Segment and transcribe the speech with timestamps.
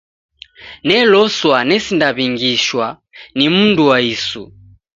[0.87, 2.85] Neloswa nesindaw'ingishwa
[3.35, 4.43] ni mndu wa isu.